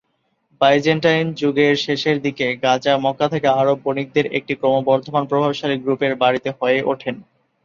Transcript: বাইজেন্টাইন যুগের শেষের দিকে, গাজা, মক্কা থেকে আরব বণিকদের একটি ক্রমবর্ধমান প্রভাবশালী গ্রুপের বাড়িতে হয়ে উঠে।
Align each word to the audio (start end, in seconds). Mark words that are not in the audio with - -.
বাইজেন্টাইন 0.61 1.25
যুগের 1.33 1.73
শেষের 1.77 2.17
দিকে, 2.21 2.47
গাজা, 2.63 2.93
মক্কা 2.97 3.27
থেকে 3.29 3.47
আরব 3.59 3.77
বণিকদের 3.85 4.25
একটি 4.37 4.53
ক্রমবর্ধমান 4.55 5.23
প্রভাবশালী 5.27 5.77
গ্রুপের 5.79 6.13
বাড়িতে 6.21 6.49
হয়ে 6.59 6.79
উঠে। 6.83 7.09